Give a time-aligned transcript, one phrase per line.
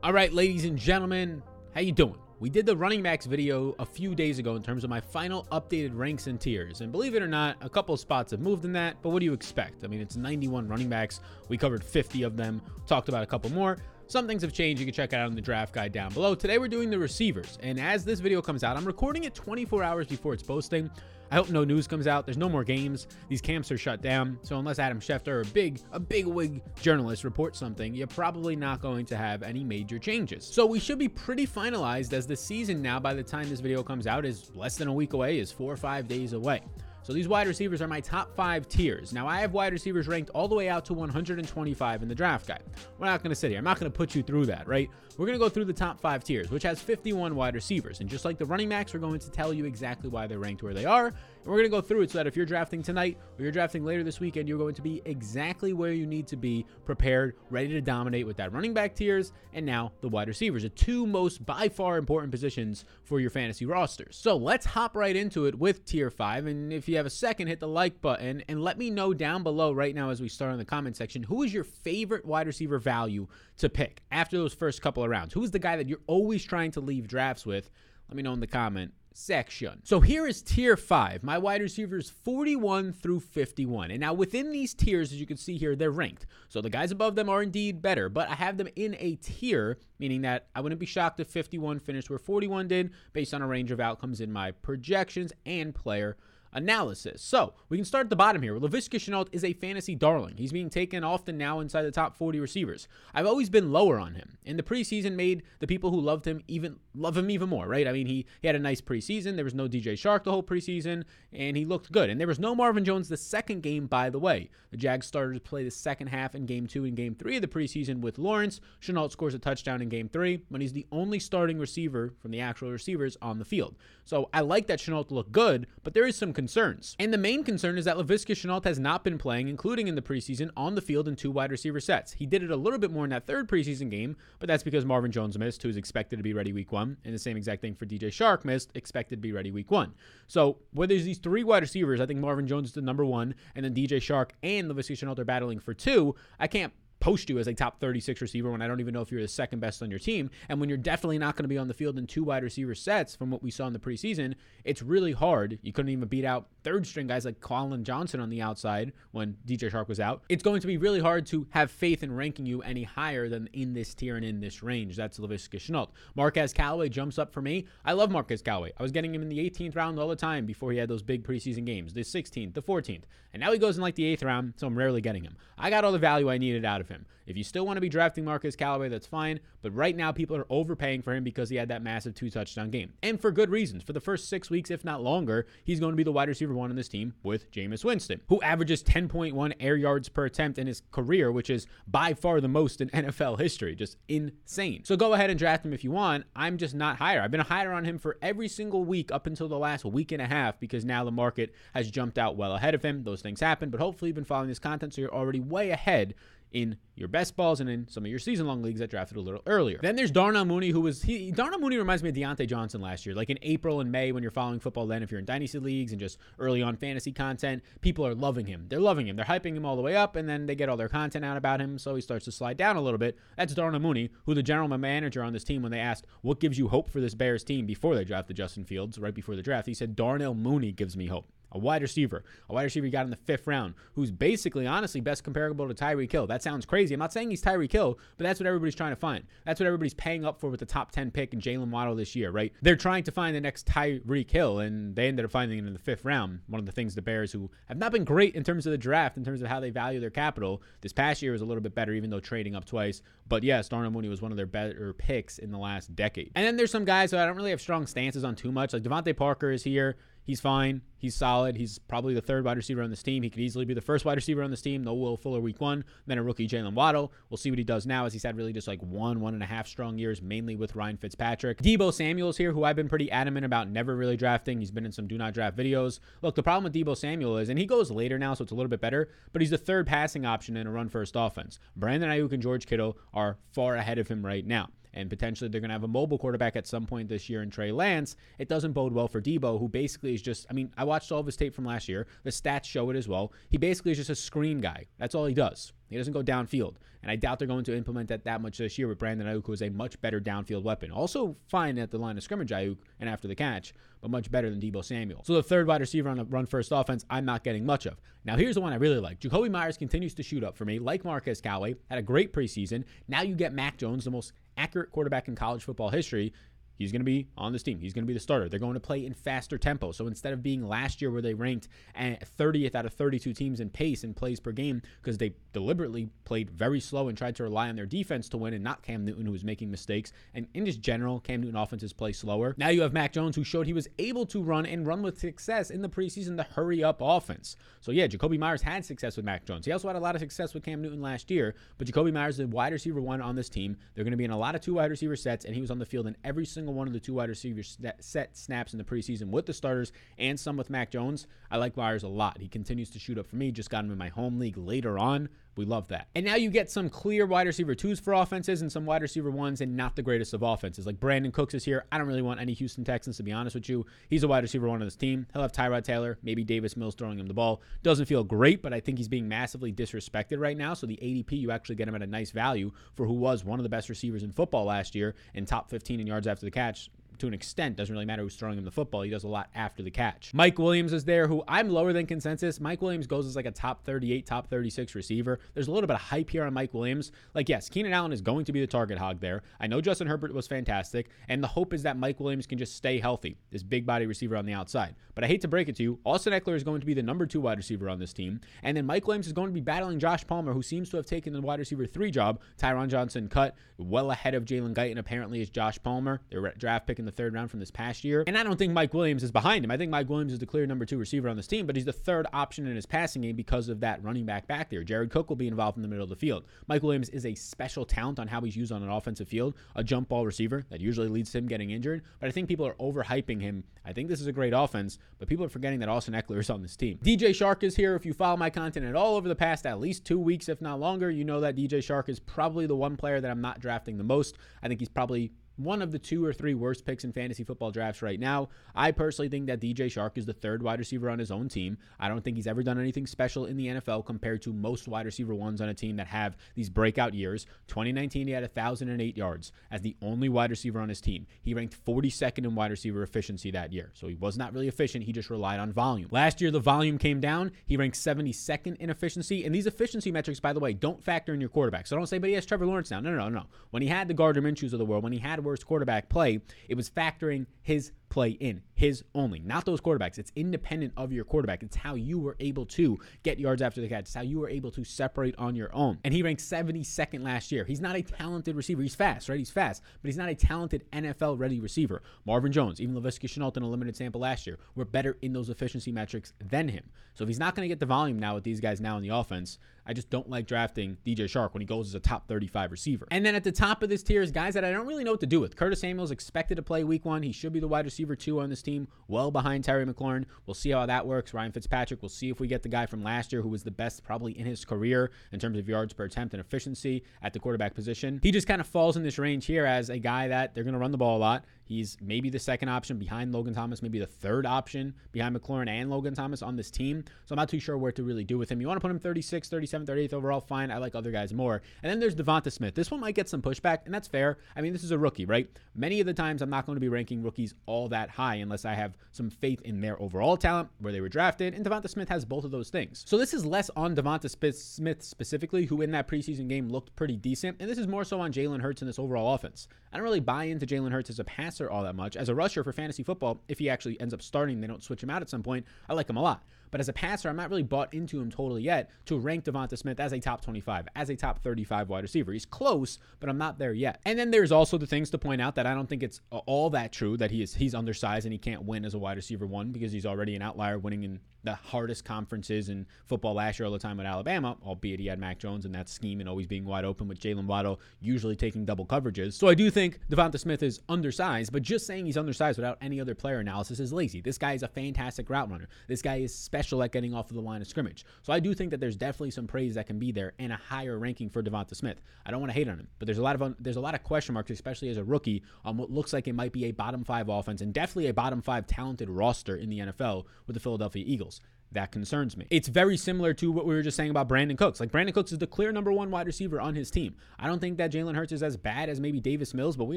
[0.00, 1.42] All right, ladies and gentlemen,
[1.74, 2.14] how you doing?
[2.38, 5.48] We did the running backs video a few days ago in terms of my final
[5.50, 6.82] updated ranks and tiers.
[6.82, 9.24] And believe it or not, a couple spots have moved in that, but what do
[9.24, 9.82] you expect?
[9.82, 11.18] I mean, it's 91 running backs.
[11.48, 13.76] We covered 50 of them, talked about a couple more.
[14.06, 14.78] Some things have changed.
[14.78, 16.36] You can check it out in the draft guide down below.
[16.36, 17.58] Today we're doing the receivers.
[17.60, 20.88] And as this video comes out, I'm recording it 24 hours before it's posting.
[21.30, 22.24] I hope no news comes out.
[22.24, 23.06] There's no more games.
[23.28, 24.38] These camps are shut down.
[24.42, 28.80] So unless Adam Schefter, a big, a big wig journalist, reports something, you're probably not
[28.80, 30.44] going to have any major changes.
[30.44, 33.82] So we should be pretty finalized as the season now, by the time this video
[33.82, 36.62] comes out, is less than a week away, is four or five days away.
[37.02, 39.14] So these wide receivers are my top five tiers.
[39.14, 42.46] Now I have wide receivers ranked all the way out to 125 in the draft
[42.46, 42.62] guide.
[42.98, 43.56] We're not going to sit here.
[43.56, 44.90] I'm not going to put you through that, right?
[45.18, 47.98] We're going to go through the top five tiers, which has 51 wide receivers.
[47.98, 50.62] And just like the running backs, we're going to tell you exactly why they're ranked
[50.62, 51.08] where they are.
[51.08, 53.50] And we're going to go through it so that if you're drafting tonight or you're
[53.50, 57.34] drafting later this weekend, you're going to be exactly where you need to be prepared,
[57.50, 61.04] ready to dominate with that running back tiers and now the wide receivers, the two
[61.04, 64.14] most by far important positions for your fantasy rosters.
[64.14, 66.46] So let's hop right into it with tier five.
[66.46, 69.42] And if you have a second, hit the like button and let me know down
[69.42, 72.46] below right now as we start in the comment section who is your favorite wide
[72.46, 75.34] receiver value to pick after those first couple of rounds?
[75.34, 77.70] Who's the guy that you're always trying to leave drafts with?
[78.08, 79.80] Let me know in the comment section.
[79.82, 81.24] So here is tier five.
[81.24, 83.90] My wide receivers 41 through 51.
[83.90, 86.26] And now within these tiers, as you can see here, they're ranked.
[86.48, 89.78] So the guys above them are indeed better, but I have them in a tier,
[89.98, 93.46] meaning that I wouldn't be shocked if 51 finished where 41 did based on a
[93.46, 96.16] range of outcomes in my projections and player
[96.52, 97.22] analysis.
[97.22, 98.58] So we can start at the bottom here.
[98.58, 100.36] Laviska Shenault is a fantasy darling.
[100.36, 102.88] He's being taken often now inside the top 40 receivers.
[103.14, 104.38] I've always been lower on him.
[104.44, 107.86] And the preseason made the people who loved him even love him even more, right?
[107.86, 109.36] I mean, he, he had a nice preseason.
[109.36, 112.10] There was no DJ Chark the whole preseason, and he looked good.
[112.10, 114.50] And there was no Marvin Jones the second game, by the way.
[114.70, 117.42] The Jags started to play the second half in game two and game three of
[117.42, 118.60] the preseason with Lawrence.
[118.80, 122.40] Shenault scores a touchdown in game three when he's the only starting receiver from the
[122.40, 123.76] actual receivers on the field.
[124.04, 126.94] So I like that Shenault looked good, but there is some concerns.
[127.00, 130.00] And the main concern is that Laviska Shenault has not been playing, including in the
[130.00, 132.12] preseason, on the field in two wide receiver sets.
[132.12, 134.84] He did it a little bit more in that third preseason game, but that's because
[134.84, 136.96] Marvin Jones missed, who's expected to be ready week one.
[137.04, 139.94] And the same exact thing for DJ Chark missed, expected to be ready week one.
[140.28, 143.34] So where there's these three wide receivers, I think Marvin Jones is the number one,
[143.56, 146.14] and then DJ Chark and Laviska Shenault are battling for two.
[146.38, 149.10] I can't post you as a top 36 receiver when I don't even know if
[149.10, 150.30] you're the second best on your team.
[150.48, 152.74] And when you're definitely not going to be on the field in two wide receiver
[152.74, 155.58] sets from what we saw in the preseason, it's really hard.
[155.62, 159.36] You couldn't even beat out third string guys like Collin Johnson on the outside when
[159.46, 160.22] DJ Chark was out.
[160.28, 163.48] It's going to be really hard to have faith in ranking you any higher than
[163.52, 164.96] in this tier and in this range.
[164.96, 165.90] That's Laviska Shenault.
[166.14, 167.66] Marquez Callaway jumps up for me.
[167.84, 168.72] I love Marquez Callaway.
[168.78, 171.02] I was getting him in the 18th round all the time before he had those
[171.02, 173.02] big preseason games, the 16th, the 14th.
[173.32, 175.36] And now he goes in like the 8th round, so I'm rarely getting him.
[175.56, 177.06] I got all the value I needed out of him.
[177.26, 179.40] If you still want to be drafting Marquez Callaway, that's fine.
[179.60, 182.70] But right now, people are overpaying for him because he had that massive two touchdown
[182.70, 182.94] game.
[183.02, 183.82] And for good reasons.
[183.82, 186.54] For the first six weeks, if not longer, he's going to be the wide receiver
[186.54, 190.66] one on this team with Jameis Winston, who averages 10.1 air yards per attempt in
[190.66, 193.74] his career, which is by far the most in NFL history.
[193.74, 194.84] Just insane.
[194.84, 196.24] So go ahead and draft him if you want.
[196.34, 197.20] I'm just not higher.
[197.20, 200.22] I've been higher on him for every single week up until the last week and
[200.22, 203.04] a half because now the market has jumped out well ahead of him.
[203.04, 206.14] Those things happen, but hopefully you've been following this content so you're already way ahead
[206.52, 209.20] in your best balls and in some of your season long leagues that drafted a
[209.20, 209.78] little earlier.
[209.80, 213.06] Then there's Darnell Mooney, who was he Darnell Mooney reminds me of Diontae Johnson last
[213.06, 213.14] year.
[213.14, 215.92] Like in April and May when you're following football, then if you're in dynasty leagues
[215.92, 218.66] and just early on fantasy content, people are loving him.
[218.68, 219.16] They're loving him.
[219.16, 221.36] They're hyping him all the way up, and then they get all their content out
[221.36, 223.16] about him, so he starts to slide down a little bit.
[223.36, 226.58] That's Darnell Mooney, who the general manager on this team, when they asked what gives
[226.58, 229.66] you hope for this Bears team before they drafted Justin Fields, right before the draft,
[229.66, 233.04] he said Darnell Mooney gives me hope a wide receiver, a wide receiver you got
[233.04, 236.26] in the fifth round, who's basically, honestly, best comparable to Tyreek Hill.
[236.26, 236.94] That sounds crazy.
[236.94, 239.24] I'm not saying he's Tyreek Hill, but that's what everybody's trying to find.
[239.44, 242.14] That's what everybody's paying up for with the top 10 pick in Jaylen Waddle this
[242.14, 242.52] year, right?
[242.62, 245.72] They're trying to find the next Tyreek Hill, and they ended up finding it in
[245.72, 246.40] the fifth round.
[246.48, 248.78] One of the things the Bears, who have not been great in terms of the
[248.78, 251.62] draft, in terms of how they value their capital, this past year was a little
[251.62, 253.02] bit better, even though trading up twice.
[253.28, 256.32] But yes, Darnell Mooney was one of their better picks in the last decade.
[256.34, 258.72] And then there's some guys who I don't really have strong stances on too much.
[258.72, 259.96] Like DeVante Parker is here.
[260.28, 260.82] He's fine.
[260.98, 261.56] He's solid.
[261.56, 263.22] He's probably the third wide receiver on this team.
[263.22, 264.84] He could easily be the first wide receiver on this team.
[264.84, 267.14] No Will Fuller week one, then a rookie Jaylen Waddle.
[267.30, 269.42] We'll see what he does now, as he's had really just like one, one and
[269.42, 271.62] a half strong years, mainly with Ryan Fitzpatrick.
[271.62, 274.60] Deebo Samuel's here, who I've been pretty adamant about never really drafting.
[274.60, 275.98] He's been in some do not draft videos.
[276.20, 278.54] Look, the problem with Deebo Samuel is, and he goes later now, so it's a
[278.54, 281.58] little bit better, but he's the third passing option in a run first offense.
[281.74, 284.68] Brandon Aiyuk and George Kittle are far ahead of him right now.
[284.98, 287.50] And potentially they're going to have a mobile quarterback at some point this year in
[287.50, 290.84] Trey Lance, it doesn't bode well for Deebo, who basically is just, I mean, I
[290.84, 292.08] watched all of his tape from last year.
[292.24, 293.32] The stats show it as well.
[293.48, 294.86] He basically is just a screen guy.
[294.98, 295.72] That's all he does.
[295.88, 296.74] He doesn't go downfield.
[297.02, 299.46] And I doubt they're going to implement that that much this year with Brandon Aiyuk,
[299.46, 300.90] who is a much better downfield weapon.
[300.90, 304.50] Also fine at the line of scrimmage, Aiyuk, and after the catch, but much better
[304.50, 305.22] than Deebo Samuel.
[305.24, 308.00] So the third wide receiver on a run first offense, I'm not getting much of.
[308.24, 309.20] Now here's the one I really like.
[309.20, 312.84] Jakobi Meyers continues to shoot up for me, like Marquez Callaway, had a great preseason.
[313.06, 316.32] Now you get Mac Jones, the most accurate quarterback in college football history.
[316.78, 317.80] He's going to be on this team.
[317.80, 318.48] He's going to be the starter.
[318.48, 319.90] They're going to play in faster tempo.
[319.90, 323.68] So instead of being last year where they ranked 30th out of 32 teams in
[323.68, 327.68] pace and plays per game because they deliberately played very slow and tried to rely
[327.68, 330.12] on their defense to win and not Cam Newton who was making mistakes.
[330.34, 332.54] And in just general, Cam Newton offenses play slower.
[332.56, 335.18] Now you have Mac Jones who showed he was able to run and run with
[335.18, 337.56] success in the preseason the hurry up offense.
[337.80, 339.66] So yeah, Jakobi Meyers had success with Mac Jones.
[339.66, 342.38] He also had a lot of success with Cam Newton last year, but Jakobi Meyers
[342.38, 343.76] is the wide receiver one on this team.
[343.94, 345.70] They're going to be in a lot of two wide receiver sets and he was
[345.70, 348.78] on the field in every single one of the two wide receiver set snaps in
[348.78, 351.26] the preseason with the starters and some with Mac Jones.
[351.50, 352.38] I like Meyers a lot.
[352.40, 353.50] He continues to shoot up for me.
[353.50, 355.28] Just got him in my home league later on.
[355.56, 356.08] We love that.
[356.14, 359.30] And now you get some clear wide receiver twos for offenses and some wide receiver
[359.30, 360.86] ones and not the greatest of offenses.
[360.86, 361.84] Like Brandin Cooks is here.
[361.90, 363.84] I don't really want any Houston Texans, to be honest with you.
[364.08, 365.26] He's a wide receiver one on this team.
[365.32, 367.60] He'll have Tyrod Taylor, maybe Davis Mills throwing him the ball.
[367.82, 370.74] Doesn't feel great, but I think he's being massively disrespected right now.
[370.74, 373.58] So the ADP, you actually get him at a nice value for who was one
[373.58, 376.50] of the best receivers in football last year and top 15 in yards after the
[376.52, 377.76] catch to an extent.
[377.76, 379.02] Doesn't really matter who's throwing him the football.
[379.02, 380.32] He does a lot after the catch.
[380.34, 382.60] Mike Williams is there, who I'm lower than consensus.
[382.60, 385.38] Mike Williams goes as like a top 38, top 36 receiver.
[385.54, 387.12] There's a little bit of hype here on Mike Williams.
[387.34, 389.42] Like, yes, Keenan Allen is going to be the target hog there.
[389.60, 392.76] I know Justin Herbert was fantastic, and the hope is that Mike Williams can just
[392.76, 394.94] stay healthy, this big body receiver on the outside.
[395.14, 397.02] But I hate to break it to you, Austin Ekeler is going to be the
[397.02, 399.60] number two wide receiver on this team, and then Mike Williams is going to be
[399.60, 402.40] battling Josh Palmer, who seems to have taken the wide receiver three job.
[402.56, 406.98] Tyron Johnson cut well ahead of Jalen Guyton, apparently, is Josh Palmer, their draft pick
[406.98, 408.24] in the third round from this past year.
[408.26, 409.70] And I don't think Mike Williams is behind him.
[409.70, 411.84] I think Mike Williams is the clear number two receiver on this team, but he's
[411.84, 414.84] the third option in his passing game because of that running back back there.
[414.84, 416.44] Jared Cook will be involved in the middle of the field.
[416.66, 419.84] Mike Williams is a special talent on how he's used on an offensive field, a
[419.84, 422.02] jump ball receiver that usually leads to him getting injured.
[422.20, 423.64] But I think people are overhyping him.
[423.84, 426.50] I think this is a great offense, but people are forgetting that Austin Ekeler is
[426.50, 426.98] on this team.
[427.02, 427.94] DJ Chark is here.
[427.94, 430.60] If you follow my content at all over the past at least two weeks, if
[430.60, 433.60] not longer, you know that DJ Chark is probably the one player that I'm not
[433.60, 434.36] drafting the most.
[434.62, 437.70] I think he's probably one of the two or three worst picks in fantasy football
[437.70, 438.48] drafts right now.
[438.74, 441.76] I personally think that DJ Chark is the third wide receiver on his own team.
[441.98, 445.06] I don't think he's ever done anything special in the NFL compared to most wide
[445.06, 447.44] receiver ones on a team that have these breakout years.
[447.66, 451.26] 2019, he had 1,008 yards as the only wide receiver on his team.
[451.42, 453.90] He ranked 42nd in wide receiver efficiency that year.
[453.94, 455.04] So he was not really efficient.
[455.04, 456.08] He just relied on volume.
[456.12, 457.50] Last year, the volume came down.
[457.66, 459.44] He ranked 72nd in efficiency.
[459.44, 461.86] And these efficiency metrics, by the way, don't factor in your quarterback.
[461.86, 463.00] So don't say, but he has Trevor Lawrence now.
[463.00, 463.46] No, no, no, no.
[463.70, 466.40] When he had the Gardner Minshews of the world, when he had worst quarterback play,
[466.68, 470.18] it was factoring his play in, his only, not those quarterbacks.
[470.18, 471.62] It's independent of your quarterback.
[471.62, 474.00] It's how you were able to get yards after the catch.
[474.00, 475.98] It's how you were able to separate on your own.
[476.04, 477.64] And he ranked 72nd last year.
[477.64, 478.82] He's not a talented receiver.
[478.82, 479.38] He's fast, right?
[479.38, 482.02] He's fast, but he's not a talented NFL ready receiver.
[482.24, 485.50] Marvin Jones, even Laviska Shenault in a limited sample last year, were better in those
[485.50, 486.84] efficiency metrics than him.
[487.14, 489.02] So if he's not going to get the volume now with these guys now in
[489.02, 492.28] the offense, I just don't like drafting DJ Chark when he goes as a top
[492.28, 493.08] 35 receiver.
[493.10, 495.12] And then at the top of this tier is guys that I don't really know
[495.12, 495.56] what to do with.
[495.56, 497.22] Curtis Samuel's expected to play week one.
[497.22, 500.24] He should be the wide receiver two on this team, well behind Terry McLaurin.
[500.46, 501.34] We'll see how that works.
[501.34, 503.70] Ryan Fitzpatrick, we'll see if we get the guy from last year who was the
[503.70, 507.38] best probably in his career in terms of yards per attempt and efficiency at the
[507.38, 508.20] quarterback position.
[508.22, 510.74] He just kind of falls in this range here as a guy that they're going
[510.74, 511.44] to run the ball a lot.
[511.68, 515.90] He's maybe the second option behind Logan Thomas, maybe the third option behind McLaurin and
[515.90, 517.04] Logan Thomas on this team.
[517.26, 518.58] So I'm not too sure what to really do with him.
[518.62, 520.70] You want to put him 36, 37, 38th overall, fine.
[520.70, 521.60] I like other guys more.
[521.82, 522.74] And then there's Devonta Smith.
[522.74, 524.38] This one might get some pushback, and that's fair.
[524.56, 525.46] I mean, this is a rookie, right?
[525.74, 528.64] Many of the times I'm not going to be ranking rookies all that high unless
[528.64, 532.08] I have some faith in their overall talent, where they were drafted, and Devonta Smith
[532.08, 533.04] has both of those things.
[533.06, 537.16] So this is less on Devonta Smith specifically, who in that preseason game looked pretty
[537.16, 539.68] decent, and this is more so on Jalen Hurts and this overall offense.
[539.92, 541.24] I don't really buy into Jalen Hurts as a
[541.58, 542.16] passer all that much.
[542.16, 545.02] As a rusher for fantasy football, if he actually ends up starting, they don't switch
[545.02, 546.44] him out at some point, I like him a lot.
[546.70, 549.78] But as a passer, I'm not really bought into him totally yet to rank Devonta
[549.78, 552.30] Smith as a top 25, as a top 35 wide receiver.
[552.30, 554.00] He's close, but I'm not there yet.
[554.04, 556.68] And then there's also the things to point out that I don't think it's all
[556.70, 559.46] that true that he is he's undersized and he can't win as a wide receiver
[559.46, 563.66] one because he's already an outlier winning in the hardest conferences in football last year
[563.66, 566.46] all the time with Alabama, albeit he had Mac Jones and that scheme and always
[566.46, 569.34] being wide open with Jaylen Waddle usually taking double coverages.
[569.34, 573.00] So I do think Devonta Smith is undersized, but just saying he's undersized without any
[573.00, 574.20] other player analysis is lazy.
[574.20, 575.68] This guy is a fantastic route runner.
[575.86, 578.04] This guy is special at getting off of the line of scrimmage.
[578.22, 580.56] So I do think that there's definitely some praise that can be there and a
[580.56, 582.00] higher ranking for Devonta Smith.
[582.26, 583.94] I don't want to hate on him, but there's a lot of there's a lot
[583.94, 586.72] of question marks, especially as a rookie, on what looks like it might be a
[586.72, 590.60] bottom five offense and definitely a bottom five talented roster in the NFL with the
[590.60, 591.37] Philadelphia Eagles
[591.72, 592.46] that concerns me.
[592.50, 594.80] It's very similar to what we were just saying about Brandin Cooks.
[594.80, 597.14] Like Brandin Cooks is the clear number one wide receiver on his team.
[597.38, 599.96] I don't think that Jalen Hurts is as bad as maybe Davis Mills, but we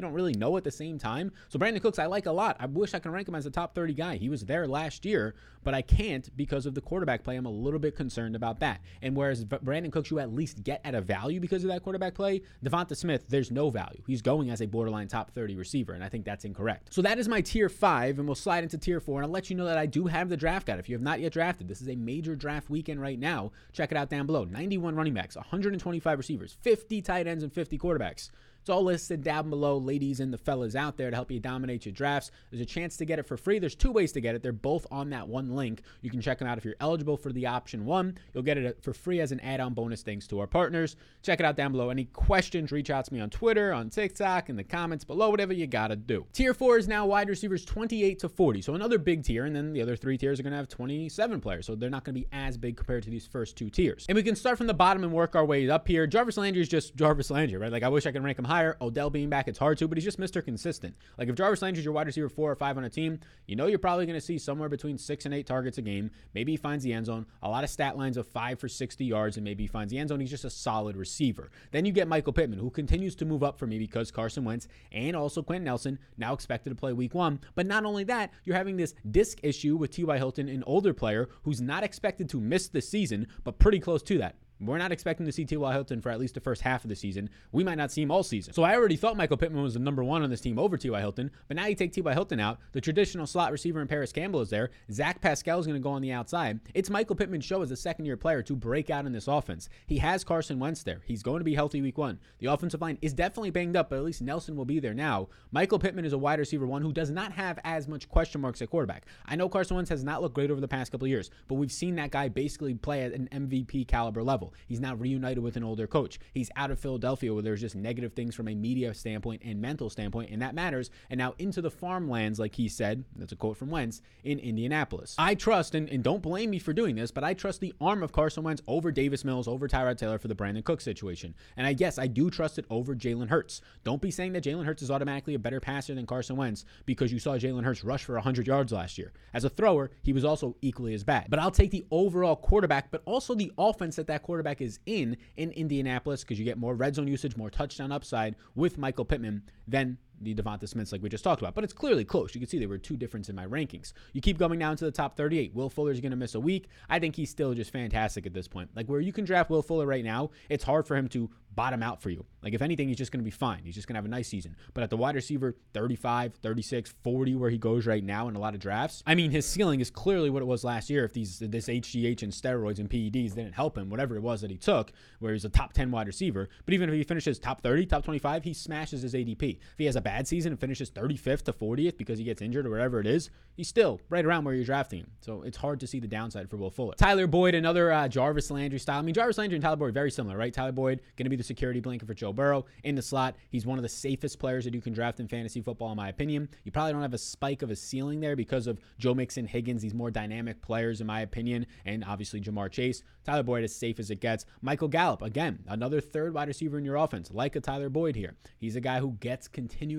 [0.00, 1.32] don't really know at the same time.
[1.48, 2.56] So Brandin Cooks, I like a lot.
[2.60, 4.16] I wish I could rank him as a top 30 guy.
[4.16, 7.36] He was there last year, but I can't because of the quarterback play.
[7.36, 8.80] I'm a little bit concerned about that.
[9.00, 12.14] And whereas Brandin Cooks, you at least get at a value because of that quarterback
[12.14, 14.02] play, Devonta Smith, there's no value.
[14.06, 16.92] He's going as a borderline top 30 receiver, and I think that's incorrect.
[16.92, 19.18] So that is my tier five, and we'll slide into tier four.
[19.18, 20.78] And I'll let you know that I do have the draft guide.
[20.78, 23.52] If you have not yet drafted, this is a major draft weekend right now.
[23.72, 24.44] Check it out down below.
[24.44, 28.30] 91 running backs, 125 receivers, 50 tight ends, and 50 quarterbacks.
[28.62, 31.84] It's all listed down below, ladies and the fellas out there to help you dominate
[31.84, 32.30] your drafts.
[32.48, 33.58] There's a chance to get it for free.
[33.58, 34.42] There's two ways to get it.
[34.44, 35.82] They're both on that one link.
[36.00, 38.16] You can check them out if you're eligible for the option one.
[38.32, 40.94] You'll get it for free as an add on bonus thanks to our partners.
[41.24, 41.90] Check it out down below.
[41.90, 45.52] Any questions, reach out to me on Twitter, on TikTok, in the comments below, whatever
[45.52, 46.24] you got to do.
[46.32, 48.62] Tier four is now wide receivers 28 to 40.
[48.62, 49.44] So another big tier.
[49.44, 51.66] And then the other three tiers are going to have 27 players.
[51.66, 54.06] So they're not going to be as big compared to these first two tiers.
[54.08, 56.06] And we can start from the bottom and work our way up here.
[56.06, 57.72] Jarvis Landry is just Jarvis Landry, right?
[57.72, 58.76] Like I wish I could rank him higher.
[58.82, 60.44] Odell being back, it's hard to, but he's just Mr.
[60.44, 60.94] Consistent.
[61.16, 63.66] Like if Jarvis Landry's your wide receiver four or five on a team, you know
[63.66, 66.10] you're probably going to see somewhere between six and eight targets a game.
[66.34, 69.04] Maybe he finds the end zone, a lot of stat lines of five for 60
[69.04, 70.20] yards, and maybe he finds the end zone.
[70.20, 71.50] He's just a solid receiver.
[71.70, 74.68] Then you get Michael Pittman, who continues to move up for me because Carson Wentz
[74.92, 77.40] and also Quenton Nelson now expected to play week one.
[77.54, 80.18] But not only that, you're having this disc issue with T.Y.
[80.18, 84.18] Hilton, an older player who's not expected to miss the season, but pretty close to
[84.18, 84.36] that.
[84.64, 85.72] We're not expecting to see T.Y.
[85.72, 87.28] Hilton for at least the first half of the season.
[87.50, 88.54] We might not see him all season.
[88.54, 91.00] So I already thought Michael Pittman was the number one on this team over T.Y.
[91.00, 92.12] Hilton, but now you take T.Y.
[92.12, 92.58] Hilton out.
[92.70, 94.70] The traditional slot receiver in Parris Campbell is there.
[94.90, 96.60] Zach Pascal is going to go on the outside.
[96.74, 99.68] It's Michael Pittman's show as a second year player to break out in this offense.
[99.86, 101.00] He has Carson Wentz there.
[101.04, 102.20] He's going to be healthy week one.
[102.38, 105.28] The offensive line is definitely banged up, but at least Nelson will be there now.
[105.50, 108.62] Michael Pittman is a wide receiver one who does not have as much question marks
[108.62, 109.06] at quarterback.
[109.26, 111.72] I know Carson Wentz has not looked great over the past couple years, but we've
[111.72, 114.51] seen that guy basically play at an MVP caliber level.
[114.66, 116.18] He's now reunited with an older coach.
[116.32, 119.90] He's out of Philadelphia where there's just negative things from a media standpoint and mental
[119.90, 120.90] standpoint, and that matters.
[121.10, 125.14] And now into the farmlands, like he said, that's a quote from Wentz, in Indianapolis.
[125.18, 128.02] I trust, and, and don't blame me for doing this, but I trust the arm
[128.02, 131.34] of Carson Wentz over Davis Mills, over Tyrod Taylor for the Brandin Cook situation.
[131.56, 133.60] And I guess I do trust it over Jalen Hurts.
[133.84, 137.12] Don't be saying that Jalen Hurts is automatically a better passer than Carson Wentz because
[137.12, 139.12] you saw Jalen Hurts rush for 100 yards last year.
[139.34, 141.26] As a thrower, he was also equally as bad.
[141.28, 145.16] But I'll take the overall quarterback, but also the offense that that quarterback is in
[145.36, 149.42] in Indianapolis because you get more red zone usage, more touchdown upside with Michael Pittman
[149.66, 151.54] than the Devonta Smiths like we just talked about.
[151.54, 152.34] But it's clearly close.
[152.34, 153.92] You can see there were two differences in my rankings.
[154.12, 155.54] You keep going down to the top 38.
[155.54, 156.68] Will Fuller's going to miss a week.
[156.88, 158.70] I think he's still just fantastic at this point.
[158.74, 161.82] Like where you can draft Will Fuller right now, it's hard for him to bottom
[161.82, 162.24] out for you.
[162.42, 163.60] Like, if anything, he's just going to be fine.
[163.64, 164.56] He's just going to have a nice season.
[164.74, 168.38] But at the wide receiver, 35, 36, 40, where he goes right now in a
[168.38, 171.04] lot of drafts, I mean, his ceiling is clearly what it was last year.
[171.04, 174.50] If these this HGH and steroids and PEDs didn't help him, whatever it was that
[174.50, 176.48] he took, where he's a top 10 wide receiver.
[176.64, 179.58] But even if he finishes top 30, top 25, he smashes his ADP.
[179.58, 182.66] If he has a bad season and finishes 35th to 40th because he gets injured
[182.66, 185.06] or whatever it is, he's still right around where you're drafting.
[185.22, 186.94] So it's hard to see the downside for Will Fuller.
[186.96, 188.98] Tyler Boyd, another uh, Jarvis Landry style.
[188.98, 190.52] I mean, Jarvis Landry and Tyler Boyd very similar, right?
[190.52, 193.36] Tyler Boyd going to be the security blanket for Joe Burrow in the slot.
[193.48, 196.10] He's one of the safest players that you can draft in fantasy football, in my
[196.10, 196.46] opinion.
[196.64, 199.80] You probably don't have a spike of a ceiling there because of Joe Mixon, Higgins,
[199.80, 203.02] these more dynamic players, in my opinion, and obviously Ja'Marr Chase.
[203.24, 204.44] Tyler Boyd as safe as it gets.
[204.60, 208.36] Michael Gallup, again, another third wide receiver in your offense, like a Tyler Boyd here.
[208.58, 209.48] He's a guy who gets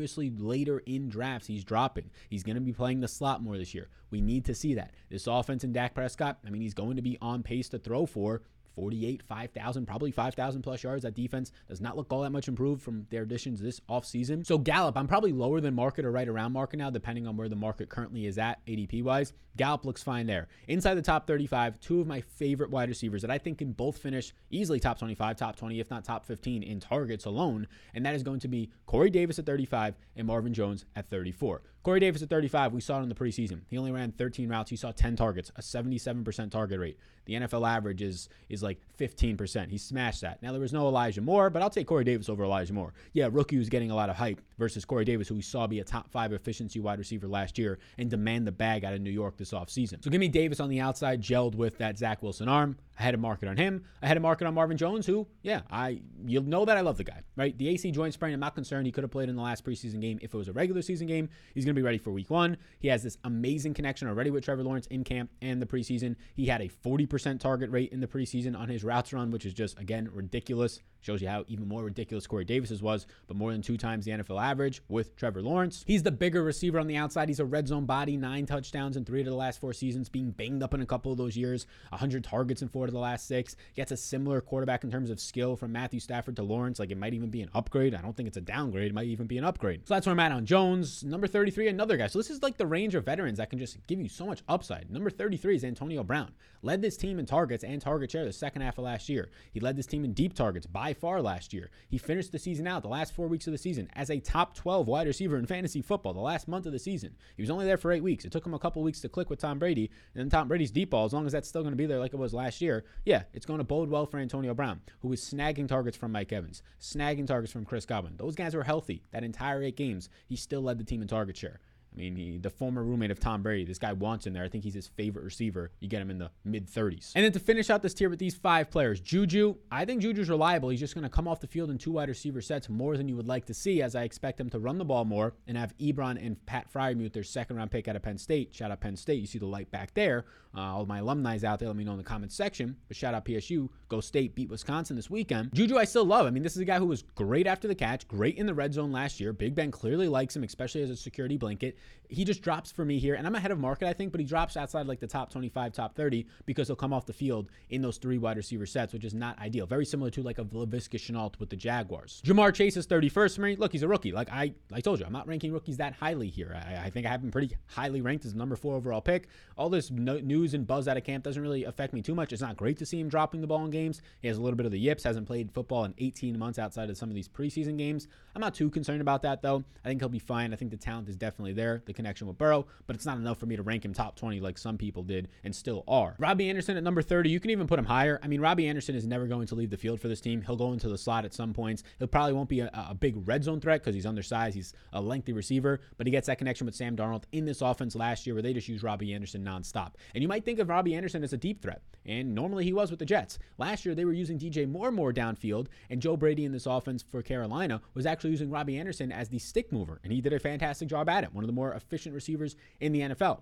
[0.03, 1.47] continuously later in drafts.
[1.47, 2.09] He's dropping.
[2.29, 3.87] He's going to be playing the slot more this year.
[4.11, 4.93] We need to see that.
[5.09, 8.05] This offense in Dak Prescott, I mean, he's going to be on pace to throw
[8.05, 8.41] for
[8.75, 11.03] 48, 5,000, probably 5,000 plus yards.
[11.03, 14.45] That defense does not look all that much improved from their additions this offseason.
[14.45, 17.49] So Gallup, I'm probably lower than market or right around market now, depending on where
[17.49, 19.33] the market currently is at ADP wise.
[19.55, 20.47] Gallup looks fine there.
[20.67, 23.97] Inside the top 35, two of my favorite wide receivers that I think can both
[23.97, 27.67] finish easily top 25, top 20, if not top 15 in targets alone.
[27.93, 31.61] And that is going to be Corey Davis at 35 and Marvin Jones at 34.
[31.83, 33.59] Corey Davis at 35, we saw it in the preseason.
[33.69, 34.69] He only ran 13 routes.
[34.69, 36.97] He saw 10 targets, a 77% target rate.
[37.25, 39.69] The NFL average is is like 15%.
[39.69, 40.41] He smashed that.
[40.41, 42.93] Now there was no Elijah Moore, but I'll take Corey Davis over Elijah Moore.
[43.13, 45.79] Yeah, rookie was getting a lot of hype versus Corey Davis, who we saw be
[45.79, 49.09] a top five efficiency wide receiver last year and demand the bag out of New
[49.09, 50.03] York this offseason.
[50.03, 52.77] So give me Davis on the outside, gelled with that Zach Wilson arm.
[52.97, 53.83] I had a market on him.
[54.01, 56.97] I had a market on Marvin Jones, who, yeah, I you'll know that I love
[56.97, 57.57] the guy, right?
[57.57, 58.85] The AC joint sprain, I'm not concerned.
[58.85, 60.19] He could have played in the last preseason game.
[60.21, 62.57] If it was a regular season game, he's going to be ready for week one.
[62.79, 66.15] He has this amazing connection already with Trevor Lawrence in camp and the preseason.
[66.35, 69.53] He had a 40% target rate in the preseason on his routes run, which is
[69.53, 70.79] just, again, ridiculous.
[71.03, 74.11] Shows you how even more ridiculous Corey Davis's was, but more than two times the
[74.11, 75.83] NFL average with Trevor Lawrence.
[75.85, 77.27] He's the bigger receiver on the outside.
[77.27, 80.31] He's a red zone body, nine touchdowns in three of the last four seasons, being
[80.31, 83.27] banged up in a couple of those years, 100 targets in four of the last
[83.27, 83.57] six.
[83.75, 86.79] Gets a similar quarterback in terms of skill from Matthew Stafford to Lawrence.
[86.79, 87.93] Like it might even be an upgrade.
[87.93, 88.87] I don't think it's a downgrade.
[88.87, 89.85] It might even be an upgrade.
[89.85, 91.03] So that's where I'm at on Jones.
[91.03, 92.07] Number 33, another guy.
[92.07, 94.41] So this is like the range of veterans that can just give you so much
[94.47, 94.89] upside.
[94.89, 96.31] Number 33 is Antonio Brown.
[96.65, 99.29] Led this team in targets and target share the second half of last year.
[99.51, 101.69] He led this team in deep targets by far last year.
[101.89, 104.55] He finished the season out, the last four weeks of the season, as a top
[104.55, 107.17] 12 wide receiver in fantasy football the last month of the season.
[107.35, 108.23] He was only there for eight weeks.
[108.23, 109.91] It took him a couple weeks to click with Tom Brady.
[110.15, 111.99] And then Tom Brady's deep ball, as long as that's still going to be there
[111.99, 115.09] like it was last year, yeah, it's going to bode well for Antonio Brown, who
[115.09, 118.15] was snagging targets from Mike Evans, snagging targets from Chris Godwin.
[118.15, 119.03] Those guys were healthy.
[119.11, 121.59] That entire eight games, he still led the team in target share.
[121.93, 124.43] I mean, he, the former roommate of Tom Brady, this guy wants him there.
[124.43, 125.71] I think he's his favorite receiver.
[125.79, 127.11] You get him in the mid 30s.
[127.15, 130.29] And then to finish out this tier with these five players, Juju, I think Juju's
[130.29, 130.69] reliable.
[130.69, 133.07] He's just going to come off the field in two wide receiver sets more than
[133.07, 135.57] you would like to see, as I expect him to run the ball more and
[135.57, 138.55] have Ebron and Pat Freiermuth, their second round pick out of Penn State.
[138.55, 139.19] Shout out Penn State.
[139.19, 140.25] You see the light back there.
[140.55, 142.75] Uh, all my alumni out there, let me know in the comments section.
[142.87, 143.69] But shout out PSU.
[143.89, 145.53] Go State beat Wisconsin this weekend.
[145.53, 146.27] Juju, I still love.
[146.27, 148.53] I mean, this is a guy who was great after the catch, great in the
[148.53, 149.33] red zone last year.
[149.33, 151.77] Big Ben clearly likes him, especially as a security blanket.
[152.09, 154.25] He just drops for me here, and I'm ahead of market, I think, but he
[154.25, 157.81] drops outside like the top 25, top 30 because he'll come off the field in
[157.81, 159.65] those three wide receiver sets, which is not ideal.
[159.65, 162.21] Very similar to like a Laviska Shenault with the Jaguars.
[162.23, 163.55] Ja'Marr Chase is 31st for me.
[163.55, 164.11] Look, he's a rookie.
[164.11, 166.55] Like I, I told you, I'm not ranking rookies that highly here.
[166.55, 169.27] I, I think I have him pretty highly ranked as number four overall pick.
[169.57, 172.31] All this no, news and buzz out of camp doesn't really affect me too much.
[172.31, 174.03] It's not great to see him dropping the ball in games.
[174.21, 175.03] He has a little bit of the yips.
[175.03, 178.07] Hasn't played football in 18 months outside of some of these preseason games.
[178.35, 179.63] I'm not too concerned about that though.
[179.83, 180.53] I think he'll be fine.
[180.53, 181.72] I think the talent is definitely there.
[181.85, 184.39] The connection with Burrow, but it's not enough for me to rank him top 20
[184.39, 186.15] like some people did and still are.
[186.19, 188.19] Robbie Anderson at number 30, you can even put him higher.
[188.23, 190.41] I mean, Robbie Anderson is never going to leave the field for this team.
[190.41, 191.83] He'll go into the slot at some points.
[191.99, 194.55] He'll probably won't be a, a big red zone threat because he's undersized.
[194.55, 197.95] He's a lengthy receiver, but he gets that connection with Sam Darnold in this offense
[197.95, 199.93] last year where they just use Robbie Anderson nonstop.
[200.13, 202.89] And you might think of Robbie Anderson as a deep threat, and normally he was
[202.89, 203.39] with the Jets.
[203.57, 206.65] Last year they were using DJ more and more downfield, and Joe Brady in this
[206.65, 210.33] offense for Carolina was actually using Robbie Anderson as the stick mover, and he did
[210.33, 211.33] a fantastic job at it.
[211.33, 213.41] One of the more efficient receivers in the NFL.